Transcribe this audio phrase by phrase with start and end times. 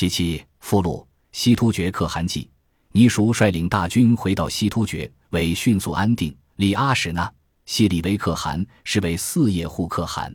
[0.00, 2.48] 第七附录：西突厥可汗记。
[2.92, 7.30] 尼叔率领大军回到西突厥，为迅速安定，李阿史那、
[7.66, 10.34] 西里为可汗，是为四叶护可汗。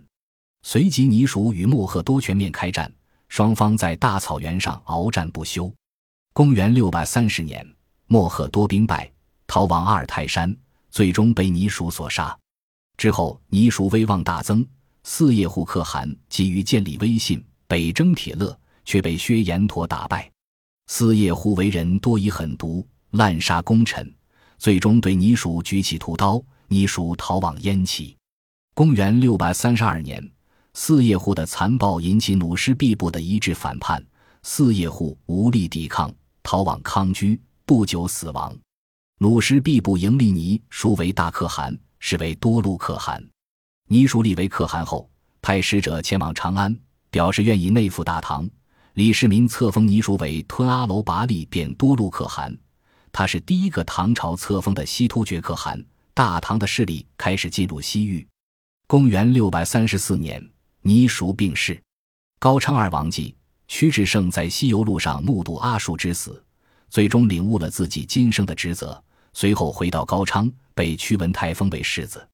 [0.62, 2.94] 随即，尼叔与莫赫多全面开战，
[3.28, 5.74] 双方在大草原上鏖战不休。
[6.32, 7.68] 公元六百三十年，
[8.06, 9.12] 莫赫多兵败，
[9.48, 10.56] 逃往阿尔泰山，
[10.92, 12.38] 最终被尼叔所杀。
[12.98, 14.64] 之后，尼叔威望大增，
[15.02, 20.32] 四叶护可汗急于建立威信，北征铁勒，却被薛延陀打败。
[20.88, 24.10] 四叶护为人多疑狠毒，滥杀功臣，
[24.58, 28.16] 最终对尼属举起屠刀，尼属逃往燕齐。
[28.74, 30.24] 公元六百三十二年，
[30.74, 34.06] 四叶护的残暴引起努师毕部的一致反叛，
[34.44, 36.14] 四叶护无力抵抗，
[36.44, 38.56] 逃往康居，不久死亡。
[39.20, 43.26] 努师毕部迎立尼属为大可汗，是为多禄可汗。
[43.88, 45.10] 尼属立为可汗后，
[45.42, 46.78] 派使者前往长安，
[47.10, 48.48] 表示愿意内附大唐。
[48.96, 52.58] 李世民册封尼叔为吞阿楼拔力变多禄可汗，
[53.12, 55.84] 他是第一个唐朝册封的西突厥可汗。
[56.14, 58.26] 大唐的势力开始进入西域。
[58.88, 60.42] 公元六百三十四年，
[60.82, 61.78] 尼叔病逝。
[62.40, 63.36] 高昌二王继
[63.68, 66.42] 屈志胜在西游路上目睹阿术之死，
[66.90, 72.26] 最终领悟了自己今生的职责，随后回到高昌，被屈文泰封为世子。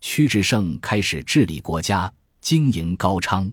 [0.00, 3.52] 屈志胜开始治理国家，经营高昌。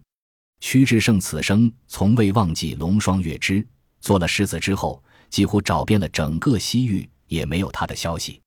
[0.66, 3.64] 屈志胜此生从未忘记龙双月之，
[4.02, 8.42] 做了世子之后，几乎找遍了整个西域，也没有他的消息。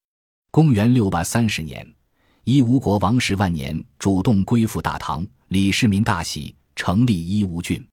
[0.51, 1.89] 公元六百三十年，
[2.43, 7.89] 伊吾国王石万年主动归附大唐，李世民大喜，成立伊吾郡，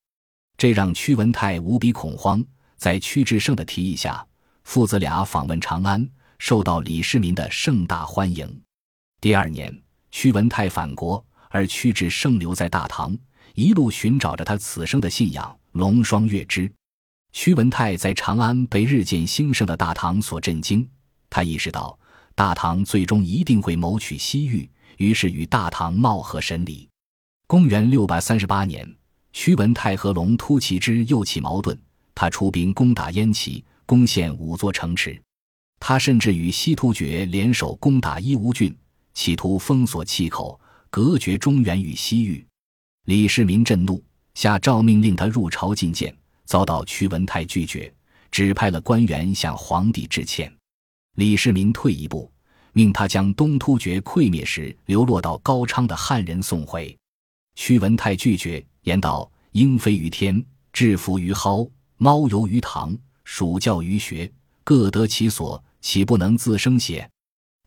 [0.57, 2.43] 这让屈文泰无比恐慌。
[2.77, 4.25] 在屈志胜的提议下，
[4.63, 6.03] 父子俩访问长安，
[6.39, 8.59] 受到李世民的盛大欢迎。
[9.21, 9.71] 第二年，
[10.09, 13.15] 屈文泰返国，而屈志胜留在大唐。
[13.55, 16.71] 一路寻找着他此生的信仰龙双月之。
[17.31, 20.87] 屈文泰在长安被日渐兴盛的大唐所震惊，
[21.29, 21.97] 他意识到
[22.33, 26.87] 大唐最终一定会谋取西域，于是与大唐貌合神离。
[27.47, 28.89] 公元六百三十八年，
[29.31, 31.77] 屈文泰和龙突骑之又起矛盾，
[32.13, 35.21] 他出兵攻打燕齐，攻陷五座城池。
[35.79, 38.75] 他甚至与西突厥联手攻打伊吾郡，
[39.13, 40.59] 企图封锁气口，
[40.89, 42.45] 隔绝中原与西域。
[43.05, 47.93] 李世民震怒，下诏命令他入朝觐见，遭到屈文泰拒绝，
[48.31, 50.51] 指派了官员向皇帝致歉。
[51.13, 52.31] 李世民退一步，
[52.73, 56.97] 命他将东突厥溃灭时流落到高昌的汉人送回。
[57.53, 60.43] 屈文泰拒绝，言道：“鹰飞于天，
[60.73, 64.29] 雉伏于蒿，猫游于塘，鼠叫于穴，
[64.63, 67.07] 各得其所，岂不能自生邪？”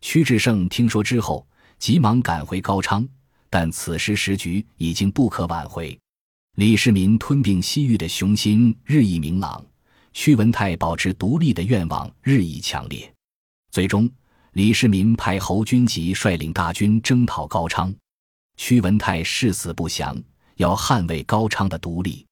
[0.01, 3.07] 屈志胜听说之后，急忙赶回高昌。
[3.49, 5.97] 但此时时局已经不可挽回，
[6.55, 9.65] 李世民吞并西域的雄心日益明朗，
[10.13, 13.11] 屈文泰保持独立的愿望日益强烈。
[13.71, 14.09] 最终，
[14.53, 17.93] 李世民派侯君集率领大军征讨高昌，
[18.57, 20.15] 屈文泰誓死不降，
[20.57, 22.25] 要捍卫高昌的独立。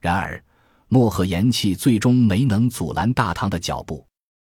[0.00, 0.42] 然而，
[0.88, 4.06] 漠河延气最终没能阻拦大唐的脚步。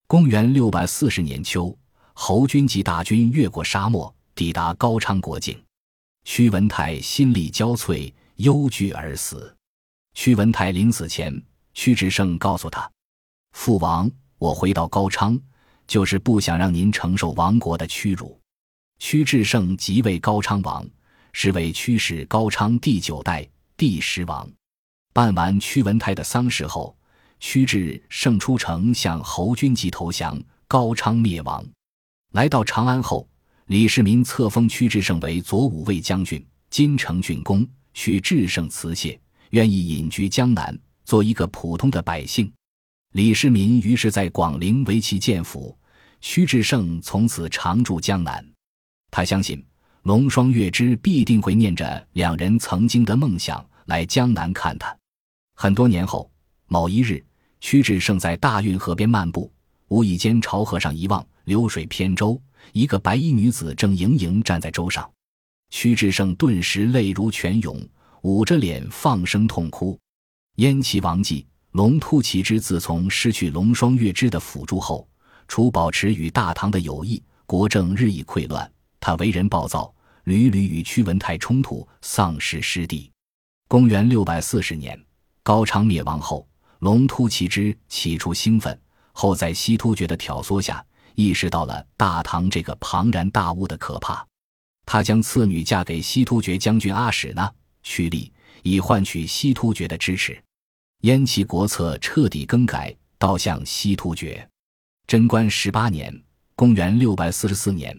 [0.07, 1.77] 公元六百四十年秋，
[2.13, 5.55] 侯君集大军越过沙漠，抵达高昌国境。
[6.23, 9.55] 屈文泰心力交瘁，忧惧而死。
[10.13, 11.43] 屈文泰临死前，
[11.73, 12.89] 屈志胜告诉他
[13.53, 15.39] ：“父王，我回到高昌，
[15.87, 18.39] 就是不想让您承受亡国的屈辱。”
[18.99, 20.87] 屈志胜即位高昌王，
[21.31, 23.47] 是为屈氏高昌第九代
[23.77, 24.49] 第十王。
[25.13, 26.95] 办完屈文泰的丧事后，
[27.39, 31.65] 屈志胜出城向侯君集投降，高昌灭亡。
[32.33, 33.27] 来到长安后。
[33.69, 37.63] 李世民册封屈志胜为左武卫将军、金城郡公，
[37.93, 39.21] 许志胜辞谢，
[39.51, 40.75] 愿意隐居江南，
[41.05, 42.51] 做一个普通的百姓。
[43.11, 45.77] 李世民于是在广陵为其建府，
[46.19, 48.43] 屈志胜从此常驻江南。
[49.11, 49.63] 他相信
[50.01, 54.97] 龙双月之必定会念着两人曾经的梦想来江南看他。
[55.53, 56.27] 很多年后，
[56.65, 57.23] 某一日，
[57.61, 59.53] 屈志胜在大运河边漫步，
[59.89, 62.39] 无意间朝河上一望，流水偏舟。
[62.73, 65.09] 一个白衣女子正盈盈站在舟上，
[65.71, 67.79] 屈志胜顿时泪如泉涌，
[68.21, 69.97] 捂着脸放声痛哭。
[70.57, 75.07] 燕齐王继龙突骑之自从失去龙双月之的辅助后，
[75.47, 78.69] 除保持与大唐的友谊，国政日益溃乱。
[78.99, 79.91] 他为人暴躁，
[80.25, 83.09] 屡屡与屈文泰冲突，丧失失地。
[83.67, 84.99] 公元六百四十年，
[85.41, 86.47] 高昌灭亡后，
[86.79, 88.77] 龙突骑之起初兴奋，
[89.19, 90.81] 后在西突厥的挑唆下。
[91.15, 94.25] 意识到了大唐这个庞然大物的可怕，
[94.85, 97.51] 他将次女嫁给西突厥将军阿史那，
[97.83, 98.31] 屈利
[98.63, 100.41] 以换取西突厥的支持。
[101.01, 104.47] 燕齐国策彻底更改，倒向西突厥。
[105.07, 106.23] 贞观十八年
[106.55, 107.93] （公元六百四十四年），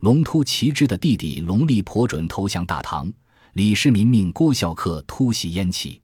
[0.00, 3.12] 龙突骑之的弟弟龙力婆准投降大唐，
[3.52, 6.00] 李世民命郭孝恪突袭燕齐。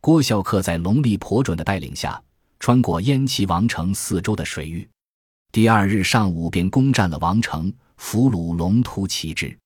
[0.00, 2.22] 郭孝恪在龙力婆准的带领下，
[2.58, 4.88] 穿过燕齐王城四周的水域，
[5.52, 9.56] 第二日上午便攻占了王城，俘虏龙突骑之。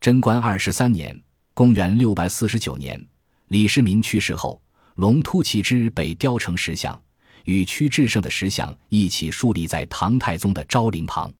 [0.00, 1.20] 贞观二十三年
[1.54, 3.00] （公元六百四十九年），
[3.48, 4.60] 李世民去世后。
[4.96, 7.00] 龙突骑之被雕成石像，
[7.44, 11.32] 与屈志胜的石像一起竖立在唐太宗的昭陵旁。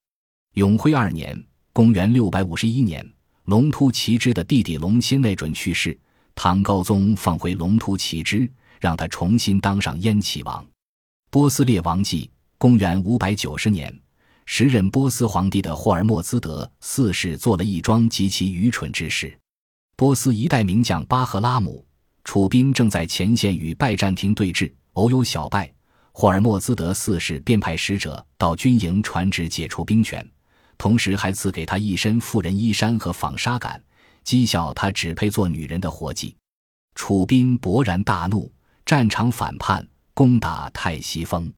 [0.55, 1.39] 永徽二年
[1.75, 3.13] （公元651年），
[3.45, 5.99] 龙突骑之的弟弟龙钦内准去世，
[6.35, 8.51] 唐高宗放回龙突骑之，
[8.81, 10.67] 让他重新当上燕齐王。
[11.33, 12.29] 波斯列王纪
[12.59, 14.01] （公元590年），
[14.47, 19.39] 时任波斯皇帝的霍尔莫兹德四世做了一桩极其愚蠢之事。
[19.95, 21.87] 波斯一代名将巴赫拉姆。
[22.25, 25.73] 楚兵正在前线与拜占庭对峙，偶有小败，
[26.11, 30.29] 霍尔莫兹德四世便派使者到军营传旨解除兵权，
[30.77, 33.81] 同时还赐给他一身妇人衣衫和纺纱杆，
[34.25, 36.37] 讥笑他只配做女人的活计。
[36.97, 38.53] 楚兵勃然大怒，
[38.85, 41.53] 战场反叛，攻打泰西峰。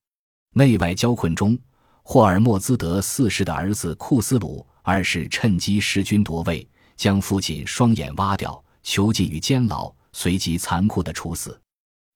[0.54, 1.58] 内外交困中，
[2.02, 9.92] 霍尔莫兹德四世的儿子库斯鲁二世趁机弑君夺位，将父亲双眼挖掉，囚禁于监牢。
[10.14, 11.58] 随即残酷的处死。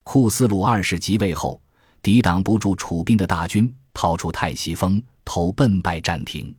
[0.05, 1.59] 库斯鲁二世即位后，
[2.03, 6.55] 抵挡不住楚兵的大军，逃出泰西峰，投奔拜占庭。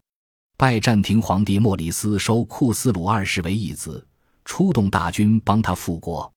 [0.58, 4.04] 拜占庭皇帝莫里斯收库斯鲁二世为义子，
[4.46, 6.34] 出动大军帮他复国。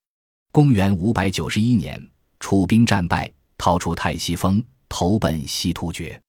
[0.53, 2.10] 公元五百九十一年，
[2.41, 6.21] 楚兵战败，逃出泰西峰，投奔西突厥。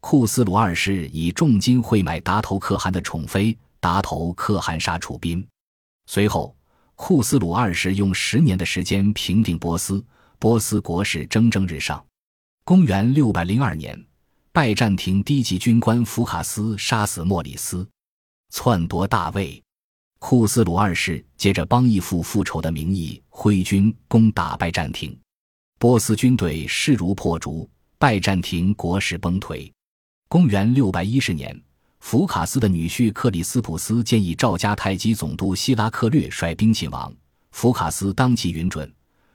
[0.00, 5.42] 库斯鲁二世以重金贿买达头可汗的宠妃，达头可汗杀楚兵。
[6.06, 6.54] 随后。
[6.94, 10.04] 库斯鲁二世用十年的时间平定波斯，
[10.38, 12.04] 波斯国势蒸蒸日上。
[12.64, 13.98] 公元六百零二年，
[14.52, 17.84] 拜占庭低级军官福卡斯杀死莫里斯，
[18.50, 19.60] 篡夺大位。
[20.20, 25.18] 库斯鲁二世借着帮义父复仇的名义，挥军攻打拜占庭，
[25.82, 27.68] 波斯军队势如破竹，
[27.98, 29.68] 拜占庭国势崩颓。
[30.28, 31.60] 公元六百一十年。
[31.98, 37.12] 福卡斯的女婿克里斯普斯建议赵家太极总督希拉克略率兵擒王，
[37.50, 38.94] 福卡斯当即允准。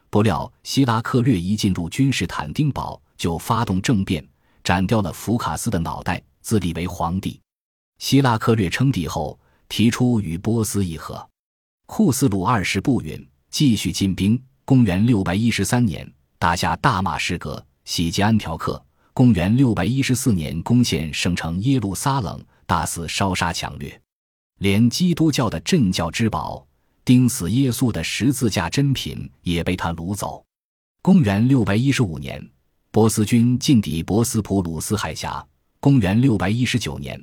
[0.09, 4.25] 不料希拉克略一进入君士坦丁堡，就发动政变，
[4.63, 7.37] 斩掉了福卡斯的脑袋，自立为皇帝。
[7.99, 11.29] 希拉克略称帝后，提出与波斯议和。
[11.87, 14.41] 库斯鲁二世不允，继续进兵。
[14.63, 18.83] 公元六百一十三年，打下大马士革，洗劫安条克。
[19.13, 22.43] 公元六百一十四年，攻陷圣城耶路撒冷。
[22.67, 23.97] 大肆烧杀抢掠，
[24.59, 26.67] 连基督教的镇教之宝——
[27.05, 30.43] 钉死耶稣的十字架珍品也被他掳走。
[31.01, 32.45] 公元六百一十五年，
[32.91, 35.41] 波斯军进抵博斯普鲁斯海峡。
[35.79, 37.17] 公元六百一十九年，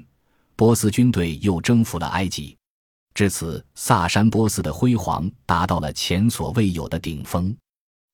[0.57, 2.57] 波斯军队又征服了埃及。
[3.13, 7.55] 至此，萨珊波斯的辉煌达到了前所未有的顶峰。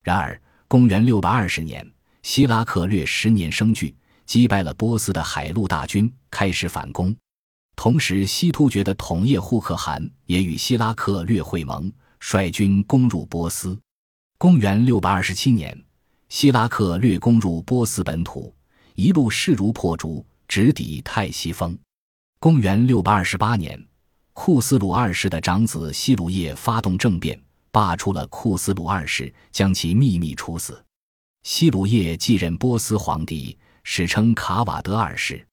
[0.03, 0.37] 然而，
[0.71, 1.85] 公元六百二十年，
[2.23, 3.93] 希拉克略十年生聚。
[4.25, 7.13] 击败了波斯的海陆大军，开始反攻。
[7.75, 11.91] 同时，西突厥的统叶护可汗也与希拉克略会盟，
[12.21, 13.77] 率军攻入波斯。
[14.37, 15.77] 公元六百二十七年，
[16.29, 18.55] 希拉克略攻入波斯本土，
[18.95, 21.77] 一路势如破竹，直抵泰西峰。
[22.39, 23.77] 公元六百二十八年，
[24.31, 27.37] 库斯鲁二世的长子希鲁叶发动政变，
[27.71, 30.83] 罢黜了库斯鲁二世，将其秘密处死。
[31.43, 33.57] 希鲁叶继任波斯皇帝。
[33.83, 35.43] 史称卡瓦德二世，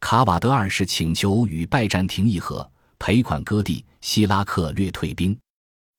[0.00, 2.68] 卡瓦德二世请求与拜占庭议和，
[2.98, 3.84] 赔款割地。
[4.00, 5.38] 希拉克略退兵，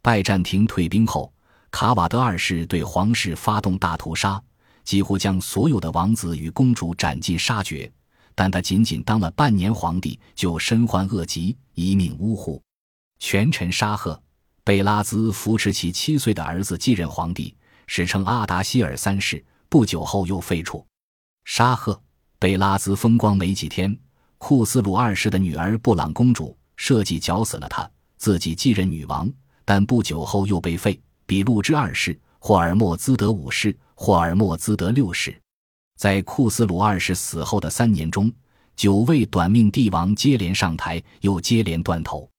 [0.01, 1.31] 拜占庭退兵后，
[1.69, 4.41] 卡瓦德二世对皇室发动大屠杀，
[4.83, 7.91] 几乎将所有的王子与公主斩尽杀绝。
[8.33, 12.59] 但他仅仅当了半年皇帝，就身患恶疾，一命呜呼。
[13.19, 14.19] 权臣沙赫
[14.67, 17.55] 贝拉兹扶持其七岁的儿子继任皇帝，
[17.85, 19.41] 史称阿达希尔三世。
[19.69, 20.83] 不久后又废黜。
[21.45, 21.97] 沙赫
[22.37, 23.97] 贝拉兹风光没几天，
[24.37, 29.31] 库斯鲁二世的女儿布朗公主设计绞死了他，自己继任女王。
[29.63, 31.01] 但不久后又被废。
[31.25, 35.41] 比路之二世、霍尔莫兹德五世、霍尔莫兹德六世，
[35.97, 38.29] 在库斯鲁二世死后的三年中，
[38.75, 42.29] 九位短命帝王接连上台，又接连断头，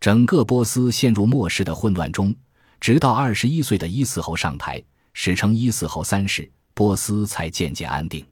[0.00, 2.34] 整个波斯陷入末世的混乱中。
[2.80, 8.26] 直到二十一岁的伊斯侯上台，史称伊斯侯三世，波斯才渐渐安定。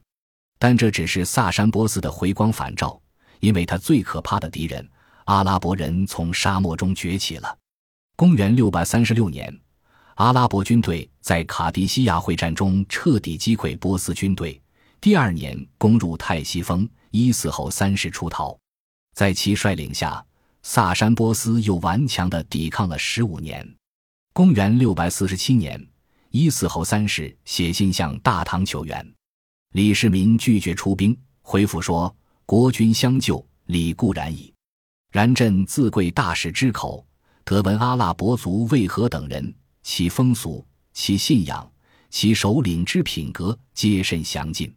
[0.57, 2.99] 但这只是萨珊波斯的回光返照，
[3.39, 4.89] 因为他最可怕的敌人
[5.25, 7.55] 阿拉伯人从沙漠中崛起了。
[8.15, 9.55] 公元六百三十六年，
[10.15, 14.59] 阿拉伯军队在卡迪西亚会战中彻底击溃波斯军队。
[14.99, 18.57] 第二年攻入泰西峰，伊斯侯三世出逃。
[19.13, 20.25] 在其率领下，
[20.71, 23.67] 萨珊波斯又顽强地抵抗了十五年。
[24.33, 25.83] 公元六百四十七年，
[26.29, 29.03] 伊斯后三世写信向大唐求援，
[29.71, 34.53] 李世民拒绝出兵，回复说：“国君相救，理固然矣。
[35.11, 37.03] 然朕自贵大使之口，
[37.43, 41.67] 得闻阿拉伯族为何等人，其风俗、其信仰、
[42.11, 44.71] 其首领之品格，皆甚详尽。”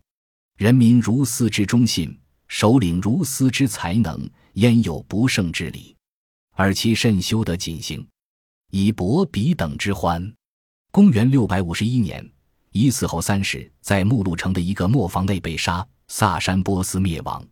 [0.57, 2.19] 人民如斯之忠信，
[2.49, 5.97] 首领如斯之才能，焉有不胜之理？
[6.55, 8.07] 而其甚修得谨行，
[8.71, 10.33] 以博彼等之欢。
[10.91, 12.31] 公元六百五十一年，
[12.73, 17.43] 伊斯后三世在目录城的一个磨坊内被杀，萨珊波斯灭亡。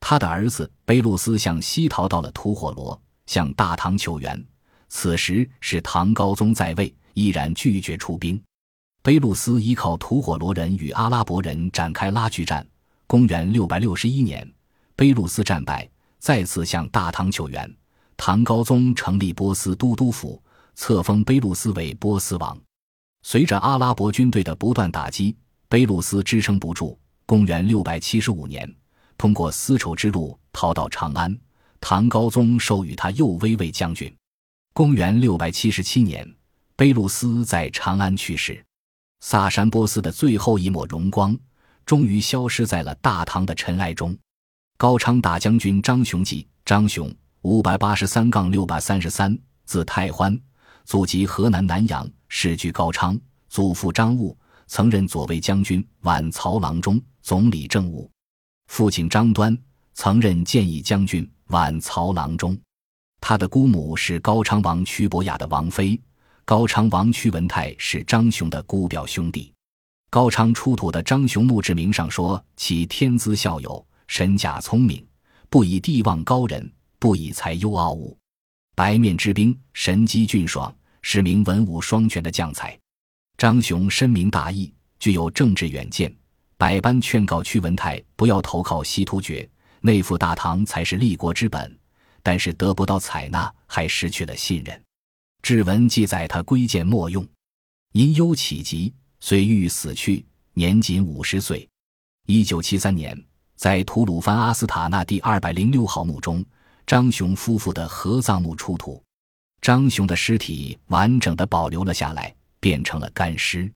[0.00, 4.46] 他的儿子卑路斯向西逃到了吐火罗，向大唐求援。
[4.90, 8.38] 此时是唐高宗在位，依然拒绝出兵。
[9.02, 12.66] 卑路斯依靠吐火罗人与阿拉伯人展开拉锯战。
[13.06, 14.46] 公元六百六十一年，
[14.96, 15.88] 卑路斯战败，
[16.24, 17.70] 再次向大唐求援。
[18.16, 20.42] 唐高宗成立波斯都督府，
[20.74, 22.58] 册封卑路斯为波斯王。
[23.22, 25.36] 随着阿拉伯军队的不断打击，
[25.68, 26.98] 卑路斯支撑不住。
[27.26, 28.74] 公元六百七十五年，
[29.18, 31.38] 通过丝绸之路逃到长安，
[31.78, 34.10] 唐高宗授予他右威卫将军。
[34.72, 36.26] 公元六百七十七年，
[36.74, 38.64] 卑路斯在长安去世。
[39.20, 41.38] 萨珊波斯的最后一抹荣光，
[41.84, 44.16] 终于消失在了大唐的尘埃中。
[44.76, 47.12] 高昌大将军张雄记，张雄，
[47.42, 50.36] 五百八十三杠六百三十三，字太欢，
[50.84, 53.18] 祖籍河南南阳，世居高昌。
[53.48, 58.10] 祖父张务，曾任左卫将军、晚曹郎中、总理政务；
[58.66, 59.56] 父亲张端，
[59.94, 62.58] 曾任建义将军、晚曹郎中。
[63.20, 65.98] 他的姑母是高昌王屈伯雅的王妃。
[66.44, 69.54] 高昌王屈文泰是张雄的姑表兄弟。
[70.10, 75.06] 高昌出土的张雄墓志铭上说：“其天资孝友，身价聪明，
[75.48, 78.16] 不以地望高人，不以才优傲物。
[78.74, 82.78] 白面之兵，神机俊爽，是名文武双全的将才。
[83.36, 86.14] 张雄深明大义，具有政治远见，
[86.56, 89.48] 百般劝告屈文泰不要投靠西突厥，
[89.80, 91.78] 内附大唐才是立国之本。
[92.22, 94.82] 但是得不到采纳，还失去了信任。”
[95.42, 97.28] 志文记载，他归建莫用，
[97.92, 101.68] 因忧起疾，遂欲死去，年仅五十岁。
[102.26, 103.22] 一九七三年，
[103.56, 106.44] 在吐鲁番阿斯塔纳第二百零六号墓中，
[106.86, 109.02] 张雄夫妇的合葬墓出土，
[109.60, 113.70] 张雄的尸体完整的保留了下来，变成了干尸。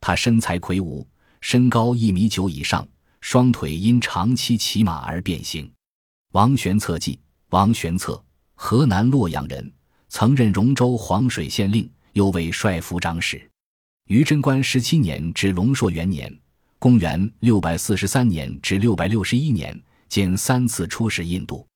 [0.00, 1.06] 他身材魁梧，
[1.40, 2.86] 身高一米九以上，
[3.20, 5.70] 双腿因长期骑马而变形。
[6.32, 7.18] 王玄策记，
[7.50, 8.22] 王玄策，
[8.54, 9.72] 河南洛阳人。
[10.10, 13.50] 曾任荣州黄水县令，又为帅府长史。
[14.06, 16.32] 于贞观十七年至龙朔元年
[16.84, 19.74] （公元六百四十三年至六百六十一年），
[20.06, 21.66] 间三次出使印度。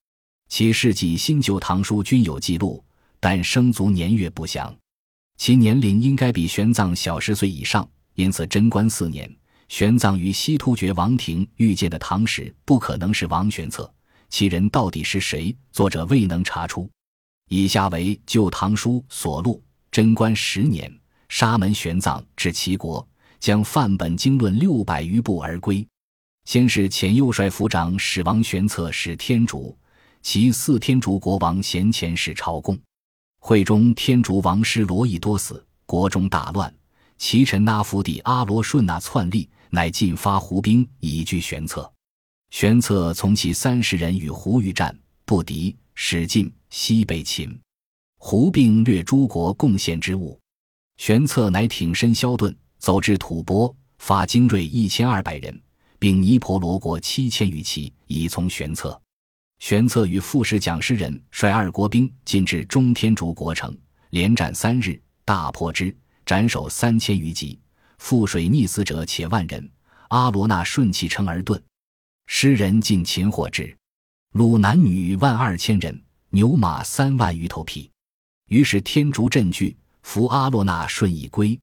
[0.50, 2.84] 其事迹新旧唐书均有记录，
[3.18, 4.76] 但生卒年月不详。
[5.38, 9.34] 其年龄应该比玄奘小十岁以上，因此贞观四年，
[9.70, 13.90] 玄奘与西突厥王庭遇见的唐使不可能是王玄策。
[14.28, 15.56] 其人到底是谁？
[15.72, 16.86] 作者未能查出。
[17.48, 20.94] 以下为《旧唐书》所录：贞观十年，
[21.30, 23.08] 沙门玄奘至齐国，
[23.40, 25.86] 将范本经论六百余部而归。
[26.44, 29.76] 先是前右帅府长史王玄策使天竺，
[30.22, 32.78] 其四天竺国王贤前使朝贡。
[33.40, 36.72] 会中天竺王师罗毅多死，国中大乱。
[37.16, 41.90] 其臣那福帝阿罗顺那篡立，乃进发胡兵以拒玄策。
[42.50, 46.52] 玄策从其三十人与胡欲战，不敌，使进。
[46.70, 47.58] 西北秦，
[48.18, 50.38] 胡并掠诸国贡献之物，
[50.98, 55.60] 玄策乃挺身削盾，走至吐蕃，发精锐一千二百人，
[55.98, 59.00] 并尼婆罗国七千余骑，以从玄策。
[59.58, 63.76] 玄策与副使蒋师仁率二国兵进至中天竺国城，
[64.10, 65.94] 连战三日，大破之，
[66.24, 67.58] 斩首三千余级，
[68.00, 69.70] 覆水溺死者且万人。
[70.08, 71.60] 阿罗那顺其城而遁，
[72.26, 73.76] 诗人尽擒获之，
[74.32, 76.02] 虏男女万二千人。
[76.30, 77.90] 牛马三万余头匹，
[78.48, 81.58] 于是天竺震惧，扶阿罗那顺以归。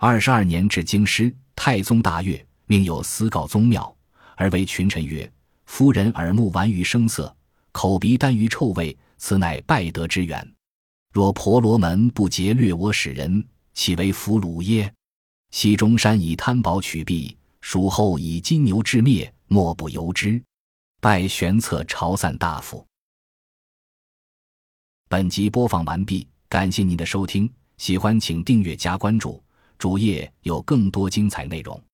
[0.00, 3.96] 二十二年至京师，太宗大悦，命有司告宗庙，
[4.36, 5.28] 而为群臣曰
[5.66, 7.36] ：“夫人耳目顽于声色，
[7.72, 10.54] 口鼻耽于臭味，此乃败德之源。
[11.12, 14.94] 若婆罗门不劫掠我使人，岂为俘虏耶？
[15.50, 20.40] 西中山以贪宝取弊，蜀后以金牛致灭，莫不由之。
[21.00, 22.86] 拜玄策朝散大夫。”
[25.10, 29.42] 本集播放完毕，感谢您的收听，喜欢请订阅加关注，
[29.78, 31.87] 主页有更多精彩内容。